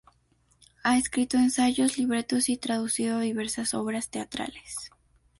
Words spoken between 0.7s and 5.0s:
Ha escrito ensayos, libretos y traducido diversas obras teatrales.